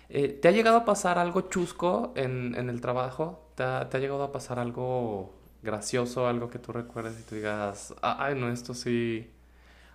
[0.09, 3.49] Eh, ¿Te ha llegado a pasar algo chusco en, en el trabajo?
[3.55, 5.33] ¿Te ha, ¿Te ha, llegado a pasar algo
[5.63, 9.31] gracioso, algo que tú recuerdes y tú digas, ah, ay, no, esto sí.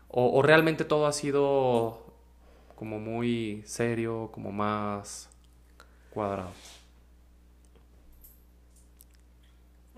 [0.08, 2.14] O, o realmente todo ha sido
[2.76, 5.30] como muy serio, como más
[6.12, 6.52] cuadrado.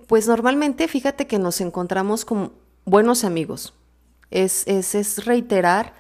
[0.08, 2.52] Pues normalmente fíjate que nos encontramos con
[2.90, 3.74] buenos amigos.
[4.32, 5.94] Es, es, es reiterar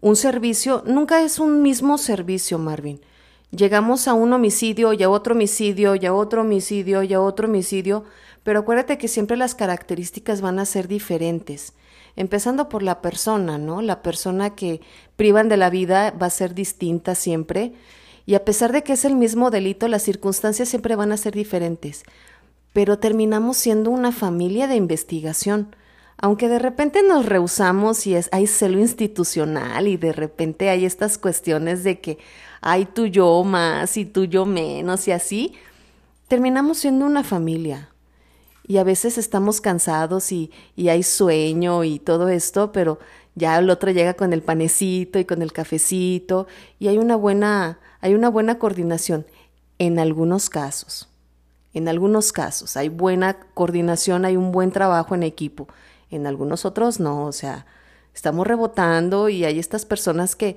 [0.00, 3.00] un servicio, nunca es un mismo servicio, Marvin.
[3.50, 7.46] Llegamos a un homicidio y a otro homicidio y a otro homicidio y a otro
[7.48, 8.04] homicidio,
[8.42, 11.74] pero acuérdate que siempre las características van a ser diferentes.
[12.16, 13.82] Empezando por la persona, ¿no?
[13.82, 14.80] La persona que
[15.16, 17.74] privan de la vida va a ser distinta siempre.
[18.26, 21.34] Y a pesar de que es el mismo delito, las circunstancias siempre van a ser
[21.34, 22.04] diferentes
[22.72, 25.76] pero terminamos siendo una familia de investigación.
[26.24, 31.18] Aunque de repente nos rehusamos y es, hay celo institucional y de repente hay estas
[31.18, 32.18] cuestiones de que
[32.60, 35.54] hay tú yo más y tú yo menos y así,
[36.28, 37.90] terminamos siendo una familia.
[38.64, 43.00] Y a veces estamos cansados y, y hay sueño y todo esto, pero
[43.34, 46.46] ya el otro llega con el panecito y con el cafecito
[46.78, 49.26] y hay una buena, hay una buena coordinación
[49.80, 51.08] en algunos casos.
[51.74, 55.66] En algunos casos hay buena coordinación, hay un buen trabajo en equipo.
[56.12, 57.66] En algunos otros no, o sea,
[58.14, 60.56] estamos rebotando y hay estas personas que,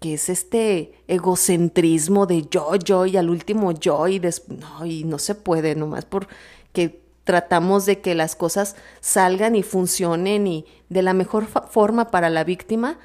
[0.00, 5.18] que es este egocentrismo de yo, yo y al último yo y no, y no
[5.18, 11.12] se puede nomás porque tratamos de que las cosas salgan y funcionen y de la
[11.12, 12.98] mejor forma para la víctima.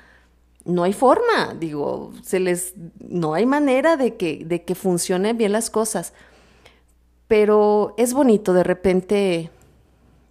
[0.65, 5.51] No hay forma, digo, se les no hay manera de que de que funcionen bien
[5.51, 6.13] las cosas
[7.29, 9.51] pero es bonito de repente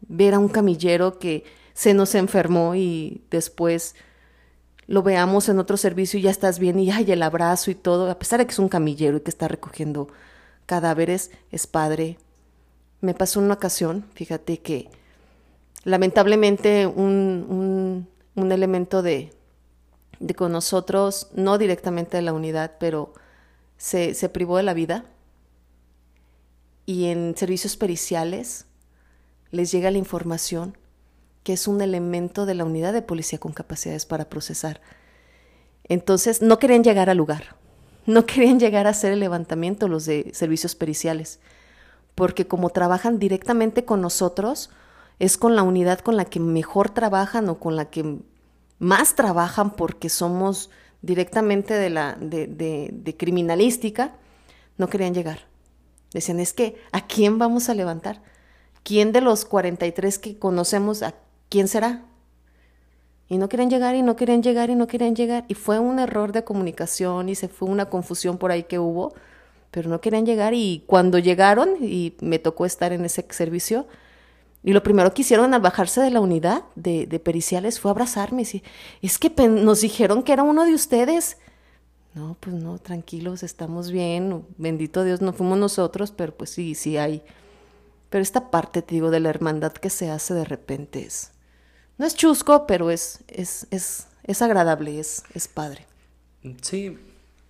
[0.09, 1.44] ver a un camillero que
[1.75, 3.94] se nos enfermó y después
[4.87, 8.11] lo veamos en otro servicio y ya estás bien y hay el abrazo y todo,
[8.11, 10.09] a pesar de que es un camillero y que está recogiendo
[10.66, 12.18] cadáveres, es padre.
[13.01, 14.90] Me pasó una ocasión, fíjate que
[15.85, 19.31] lamentablemente un, un, elemento de,
[20.21, 23.12] de con nosotros, no directamente de la unidad, pero
[23.77, 25.05] se, se privó de la vida
[26.87, 28.68] y en servicios periciales
[29.51, 30.77] les llega la información
[31.43, 34.83] que es un elemento de la unidad de policía con capacidades para procesar.
[35.85, 37.57] Entonces no querían llegar al lugar,
[38.05, 41.41] no querían llegar a hacer el levantamiento los de servicios periciales,
[42.15, 44.71] porque como trabajan directamente con nosotros,
[45.19, 48.19] es con la unidad con la que mejor trabajan o con la que
[48.79, 54.13] más trabajan porque somos directamente de la de, de criminalística,
[54.77, 55.47] no querían llegar.
[56.13, 58.23] Decían, es que, ¿a quién vamos a levantar?
[58.83, 61.14] ¿Quién de los 43 que conocemos, a
[61.49, 62.05] quién será?
[63.29, 65.45] Y no querían llegar y no querían llegar y no querían llegar.
[65.49, 69.12] Y fue un error de comunicación y se fue una confusión por ahí que hubo,
[69.71, 70.55] pero no querían llegar.
[70.55, 73.87] Y cuando llegaron, y me tocó estar en ese servicio,
[74.62, 78.43] y lo primero que hicieron al bajarse de la unidad de, periciales fue abrazarme.
[78.43, 78.62] Y,
[79.03, 81.37] es que nos dijeron que era uno de ustedes.
[82.14, 86.97] No, pues no, tranquilos, estamos bien, bendito Dios, no fuimos nosotros, pero pues sí, sí
[86.97, 87.23] hay.
[88.11, 91.33] Pero esta parte, te digo, de la hermandad que se hace de repente es,
[91.99, 95.87] no es chusco, pero es, es, es, es agradable, es, es padre.
[96.62, 96.97] Sí,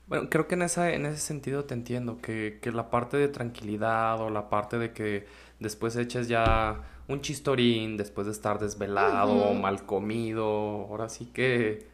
[0.06, 3.28] bueno, creo que en, esa, en ese sentido te entiendo, que, que la parte de
[3.28, 5.26] tranquilidad o la parte de que
[5.60, 10.46] después eches ya un chistorín después de estar desvelado, mal comido,
[10.88, 11.86] ahora sí que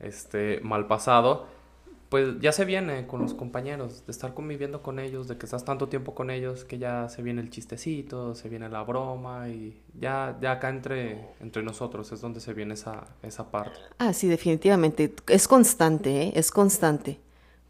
[0.00, 1.46] este mal pasado,
[2.12, 5.64] pues ya se viene con los compañeros, de estar conviviendo con ellos, de que estás
[5.64, 9.80] tanto tiempo con ellos, que ya se viene el chistecito, se viene la broma y
[9.98, 13.80] ya, ya acá entre, entre nosotros es donde se viene esa, esa parte.
[13.96, 15.14] Ah, sí, definitivamente.
[15.26, 16.32] Es constante, ¿eh?
[16.34, 17.18] es constante.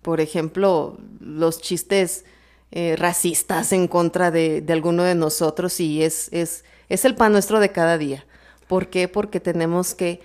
[0.03, 2.25] Por ejemplo, los chistes
[2.73, 7.31] eh, racistas en contra de, de, alguno de nosotros y es, es, es el pan
[7.31, 8.27] nuestro de cada día.
[8.67, 9.07] ¿Por qué?
[9.07, 10.21] Porque tenemos que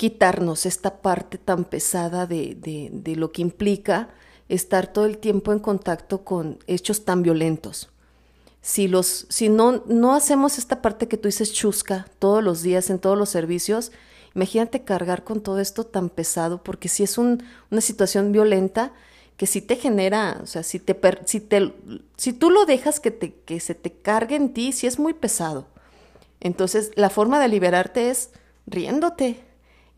[0.00, 4.08] quitarnos esta parte tan pesada de, de, lo que implica
[4.48, 7.90] estar todo el tiempo en contacto con hechos tan violentos.
[8.62, 12.88] Si, los, si no, no hacemos esta parte que tú dices chusca todos los días
[12.88, 13.92] en todos los servicios,
[14.34, 18.94] imagínate cargar con todo esto tan pesado, porque si es un, una situación violenta
[19.36, 21.74] que si te genera, o sea, si, te, si, te,
[22.16, 25.12] si tú lo dejas que, te, que se te cargue en ti, si es muy
[25.12, 25.66] pesado.
[26.40, 28.30] Entonces, la forma de liberarte es
[28.66, 29.49] riéndote,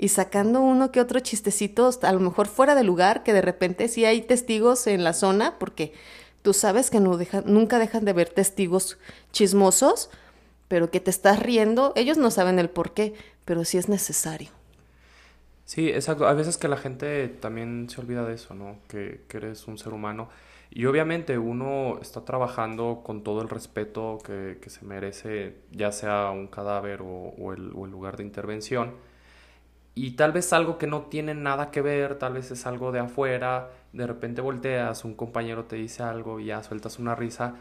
[0.03, 3.87] y sacando uno que otro chistecito, a lo mejor fuera de lugar, que de repente
[3.87, 5.93] sí hay testigos en la zona, porque
[6.43, 8.99] tú sabes que nunca dejan de ver testigos
[9.31, 10.11] chismosos,
[10.67, 14.51] pero que te estás riendo, ellos no saben el por qué, pero sí es necesario.
[15.67, 16.27] Sí, exacto.
[16.27, 18.79] A veces que la gente también se olvida de eso, ¿no?
[18.89, 20.31] Que, que eres un ser humano.
[20.69, 26.33] Y obviamente uno está trabajando con todo el respeto que, que se merece, ya sea
[26.33, 28.95] un cadáver o, el, lugar de intervención.
[29.95, 33.01] Y tal vez algo que no tiene nada que ver, tal vez es algo de
[33.01, 37.55] afuera, de repente volteas, un compañero te dice algo y ya sueltas una risa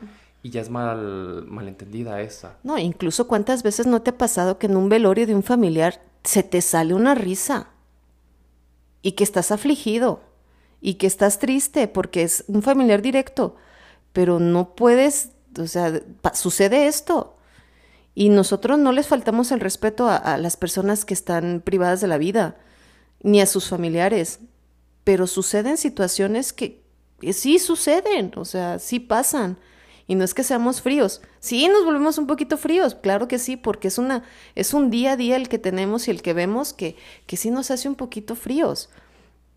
[0.44, 2.58] y ya es mal, malentendida esa.
[2.64, 6.02] No, incluso cuántas veces no te ha pasado que en un velorio de un familiar
[6.24, 7.68] se te sale una risa
[9.02, 10.22] y que estás afligido
[10.80, 13.56] y que estás triste porque es un familiar directo,
[14.14, 16.02] pero no puedes, o sea,
[16.34, 17.36] sucede esto.
[18.14, 22.18] Y nosotros no les faltamos el respeto a, las personas que están privadas de la
[22.18, 22.58] vida,
[23.24, 24.40] ni a sus familiares,
[25.04, 26.82] pero suceden situaciones que,
[27.20, 29.58] que sí suceden, o sea, sí pasan.
[30.08, 31.22] Y no es que seamos fríos.
[31.40, 34.24] Sí, nos volvemos un poquito fríos, claro que sí, porque es una
[34.56, 36.98] es un día a día el que tenemos y el que vemos que
[37.28, 38.90] que sí nos hace un poquito fríos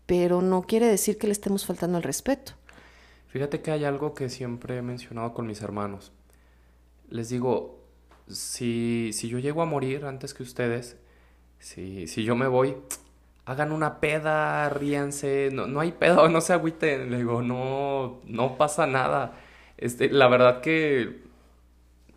[0.05, 2.53] pero no quiere decir que le estemos faltando el respeto.
[3.27, 6.11] Fíjate que hay algo que siempre he mencionado con mis hermanos.
[7.09, 7.79] Les digo,
[8.27, 10.97] si, si yo llego a morir antes que ustedes,
[11.59, 12.75] si, si yo me voy,
[13.45, 17.11] hagan una peda, ríanse, no, no hay pedo, no se agüiten.
[17.11, 19.33] Le digo, no, no pasa nada.
[19.77, 21.25] Este, la verdad que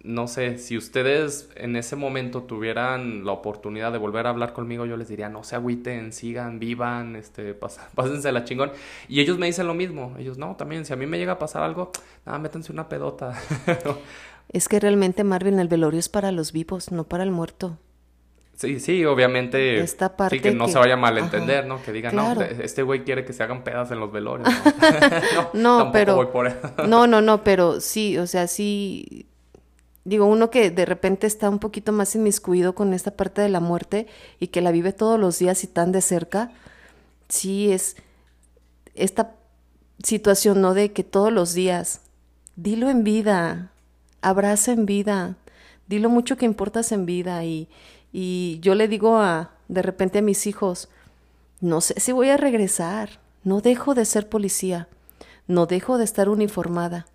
[0.02, 4.86] no sé, si ustedes en ese momento tuvieran la oportunidad de volver a hablar conmigo,
[4.86, 7.54] yo les diría, no se agüiten, sigan, vivan, este,
[7.94, 8.70] pásense la chingón.
[9.08, 10.14] Y ellos me dicen lo mismo.
[10.18, 11.90] Ellos, no, también, si a mí me llega a pasar algo,
[12.26, 13.38] nada, métanse una pedota.
[14.48, 17.78] es que realmente, Marvin, el velorio es para los vivos, no para el muerto.
[18.54, 19.78] Sí, sí, obviamente.
[19.78, 21.80] Esta parte sí, que no se vaya a malentender, ¿no?
[21.80, 24.48] Que digan, no, este güey quiere que se hagan pedas en los velorios.
[25.52, 26.28] No, no pero.
[26.88, 29.28] no, no, no, pero sí, o sea, sí
[30.08, 33.60] digo, uno que de repente está un poquito más inmiscuido con esta parte de la
[33.60, 34.06] muerte
[34.40, 36.50] y que la vive todos los días y tan de cerca,
[37.28, 37.96] sí es
[38.94, 39.34] esta
[40.02, 40.74] situación, ¿no?
[40.74, 42.00] De que todos los días,
[42.56, 43.70] dilo en vida,
[44.22, 45.36] abraza en vida,
[45.86, 47.68] dilo mucho que importas en vida y,
[48.12, 50.88] y yo le digo a, de repente a mis hijos,
[51.60, 54.88] no sé si voy a regresar, no dejo de ser policía,
[55.46, 57.06] no dejo de estar uniformada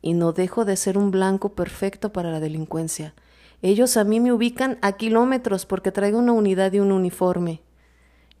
[0.00, 3.14] y no dejo de ser un blanco perfecto para la delincuencia.
[3.62, 7.60] Ellos a mí me ubican a kilómetros porque traigo una unidad y un uniforme.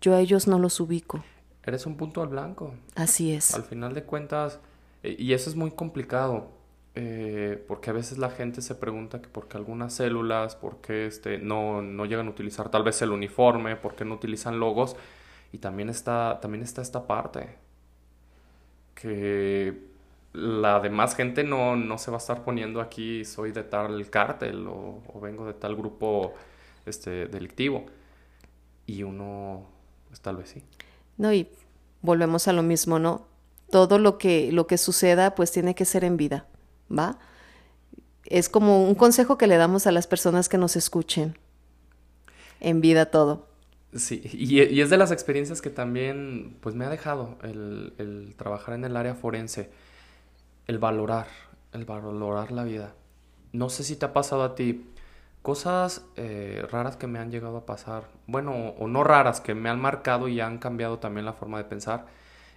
[0.00, 1.22] Yo a ellos no los ubico.
[1.62, 2.74] Eres un punto al blanco.
[2.96, 3.54] Así es.
[3.54, 4.58] Al final de cuentas,
[5.04, 6.50] eh, y eso es muy complicado,
[6.94, 11.06] eh, porque a veces la gente se pregunta que por qué algunas células, por qué
[11.06, 14.96] este, no, no llegan a utilizar tal vez el uniforme, por qué no utilizan logos,
[15.52, 17.56] y también está, también está esta parte,
[18.94, 19.92] que
[20.32, 24.66] la demás gente no, no se va a estar poniendo aquí soy de tal cártel
[24.66, 26.34] o, vengo de tal grupo
[26.86, 27.86] este, delictivo.
[28.86, 29.66] Y uno,
[30.08, 30.62] pues tal vez sí.
[31.16, 31.48] No, y
[32.00, 33.26] volvemos a lo mismo, ¿no?
[33.70, 36.46] Todo lo que, lo que suceda, pues tiene que ser en vida,
[36.96, 37.18] ¿va?
[38.24, 41.38] Es como un consejo que le damos a las personas que nos escuchen.
[42.60, 43.48] En vida todo.
[43.94, 48.34] Sí, y, y es de las experiencias que también, pues me ha dejado el, el
[48.36, 49.70] trabajar en el área forense
[50.66, 51.26] el valorar,
[51.72, 52.94] el valorar la vida.
[53.52, 54.88] No sé si te ha pasado a ti
[55.42, 59.68] cosas eh, raras que me han llegado a pasar, bueno, o no raras, que me
[59.68, 62.06] han marcado y han cambiado también la forma de pensar,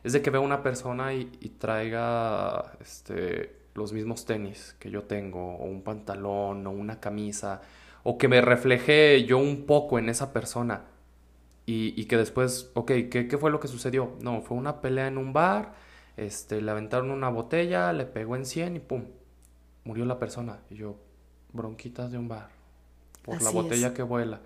[0.03, 1.25] es de que veo una persona y,
[1.59, 7.61] traiga este, los mismos tenis que yo tengo, o un pantalón, o una camisa,
[8.03, 10.85] o que me refleje yo un poco en esa persona.
[11.67, 14.13] Y, y que después, ok, ¿qué, ¿qué fue lo que sucedió?
[14.21, 15.73] No, fue una pelea en un bar,
[16.15, 19.03] este, le aventaron una botella, le pegó en 100 y pum,
[19.83, 20.59] murió la persona.
[20.69, 20.95] Y yo,
[21.51, 22.49] bronquitas de un bar,
[23.23, 24.41] por la botella que vuela.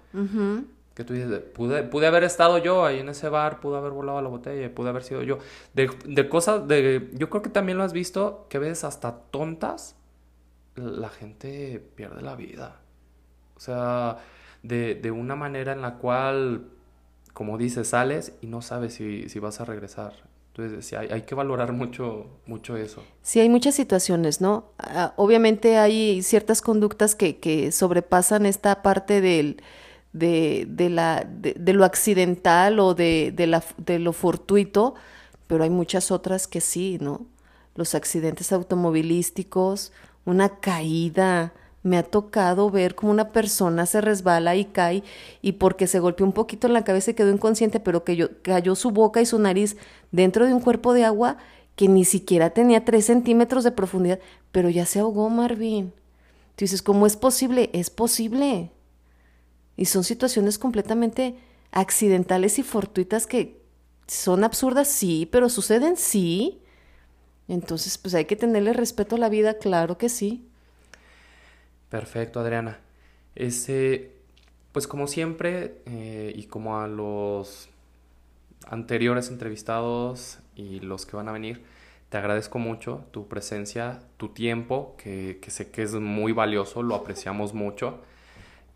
[0.99, 4.21] Que tú dices, pude, pude haber estado yo ahí en ese bar, pude haber volado
[4.21, 5.37] la botella, pude haber sido yo.
[5.73, 9.95] De, cosas, de, yo creo que también lo has visto, que ves hasta tontas,
[10.75, 12.81] la gente pierde la vida.
[13.55, 14.17] O sea,
[14.61, 16.67] de, de una manera en la cual,
[17.31, 20.11] como dices, sales y no sabes si, si vas a regresar.
[20.53, 23.05] Entonces, sí, hay, que valorar mucho, mucho eso.
[23.21, 24.73] Sí, hay muchas situaciones, ¿no?
[24.77, 29.63] Ah, obviamente hay ciertas conductas que, que sobrepasan esta parte del,
[30.13, 34.95] de, de, la, de, lo accidental o de, de, la, de lo fortuito,
[35.47, 37.25] pero hay muchas otras que sí, ¿no?
[37.75, 39.91] Los accidentes automovilísticos,
[40.25, 41.53] una caída,
[41.83, 45.03] me ha tocado ver cómo una persona se resbala y cae
[45.41, 48.41] y porque se golpeó un poquito en la cabeza y quedó inconsciente, pero que yo,
[48.41, 49.77] cayó su boca y su nariz
[50.11, 51.37] dentro de un cuerpo de agua
[51.75, 54.19] que ni siquiera tenía tres centímetros de profundidad,
[54.51, 55.93] pero ya se ahogó Marvin.
[56.55, 57.69] Tú dices, ¿cómo es posible?
[57.71, 58.71] Es posible.
[59.79, 61.35] Y son situaciones completamente
[61.71, 63.61] accidentales y fortuitas que
[64.07, 66.59] son absurdas, sí, pero suceden, sí.
[67.47, 70.45] Entonces, pues hay que tenerle respeto a la vida, claro que sí.
[71.87, 72.81] Perfecto, Adriana.
[73.35, 74.11] Este,
[74.73, 77.69] pues como siempre, eh, y como a los
[78.67, 81.63] anteriores entrevistados y los que van a venir,
[82.09, 87.53] te agradezco mucho tu presencia, tu tiempo, que, sé que es muy valioso, lo apreciamos
[87.53, 88.01] mucho.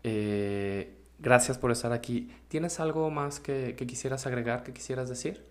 [0.04, 2.30] Eh, gracias por estar aquí.
[2.48, 5.44] ¿Tienes algo más que, quisieras agregar, que quisieras decir?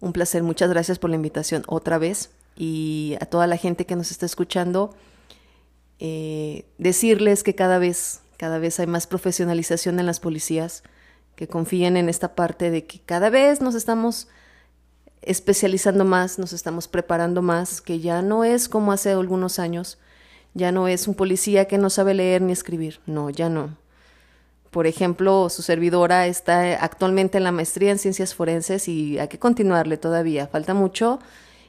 [0.00, 3.96] Un placer, muchas gracias por la invitación otra vez y a toda la gente que
[3.96, 4.94] nos está escuchando,
[5.98, 10.82] eh, decirles que cada vez, cada vez hay más profesionalización en las policías,
[11.34, 14.28] que confíen en esta parte de que cada vez nos estamos
[15.22, 19.98] especializando más, nos estamos preparando más, que ya no es como hace algunos años,
[20.56, 23.76] ya no es un policía que no sabe leer ni escribir, no, ya no.
[24.70, 29.38] Por ejemplo, su servidora está actualmente en la maestría en ciencias forenses y hay que
[29.38, 31.18] continuarle todavía, falta mucho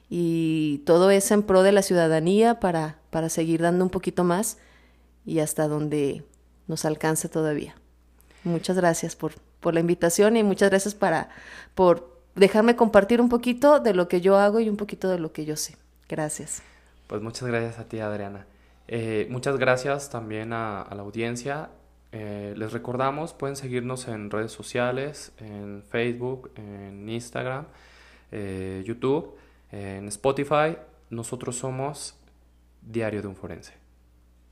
[0.10, 4.58] y todo es en pro de la ciudadanía para, para seguir dando un poquito más
[5.26, 6.24] y hasta donde
[6.68, 7.76] nos alcance todavía.
[8.46, 11.30] Muchas gracias por, por la invitación y muchas gracias para,
[11.76, 15.34] por dejarme compartir un poquito de lo que yo hago y un poquito de lo
[15.34, 15.76] que yo sé.
[16.08, 16.62] Gracias.
[17.08, 18.46] Pues muchas gracias a ti, Adriana.
[18.88, 21.70] Eh, muchas gracias también a, la audiencia.
[22.12, 27.66] Eh, les recordamos, pueden seguirnos en redes sociales, en Facebook, en Instagram,
[28.32, 29.36] eh, YouTube,
[29.72, 30.78] en Spotify.
[31.10, 32.18] Nosotros somos
[32.82, 33.87] Diario de un Forense.